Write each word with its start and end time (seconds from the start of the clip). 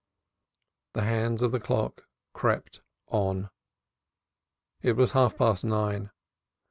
The 0.93 1.03
hands 1.03 1.43
of 1.43 1.51
the 1.51 1.59
clock 1.59 2.07
crept 2.33 2.81
on. 3.09 3.51
It 4.81 4.93
was 4.93 5.11
half 5.11 5.37
past 5.37 5.63
nine. 5.63 6.09